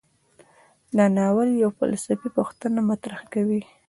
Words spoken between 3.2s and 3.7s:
کوي.